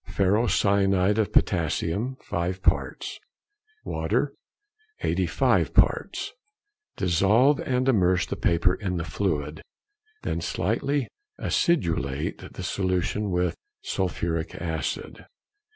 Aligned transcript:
Ferro 0.07 0.47
cyanide 0.47 1.19
of 1.19 1.31
potassium, 1.31 2.17
5 2.23 2.63
parts. 2.63 3.19
Water, 3.85 4.33
85 5.01 5.75
parts. 5.75 6.33
Dissolve 6.97 7.59
and 7.59 7.87
immerse 7.87 8.25
the 8.25 8.35
paper 8.35 8.73
in 8.73 8.97
the 8.97 9.03
fluid, 9.03 9.61
then 10.23 10.41
slightly 10.41 11.07
acidulate 11.37 12.39
the 12.39 12.63
solution 12.63 13.29
with 13.29 13.53
sulphuric 13.83 14.55
acid. 14.55 15.27